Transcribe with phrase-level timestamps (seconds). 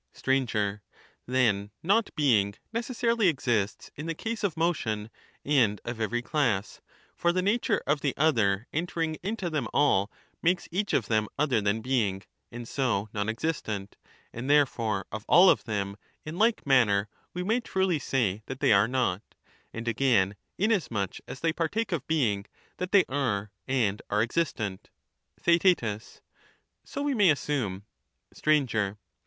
[0.25, 0.81] being, and Sir.
[1.27, 5.11] Then not being necessarily exists in the case of and^^^^t* motion
[5.45, 6.81] and of every class;
[7.15, 10.09] for the nature of the other enter ^^^^^^ ing into them all,
[10.41, 13.95] makes each of them other than being, and is found to so non existent;
[14.33, 15.95] and therefore of all of them,
[16.25, 19.21] in like manner, ^^^ce we may truly say that they are not;
[19.71, 22.47] and again, inasmuch as of not they partake of being,
[22.77, 24.89] that they are and are existent.
[24.89, 25.61] the^oise of
[26.01, 26.21] Theaet.
[26.83, 27.85] So we may assume.
[28.43, 28.97] motion, Sir.